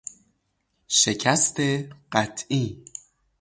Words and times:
شکست 0.87 1.59
قطعی 2.11 2.83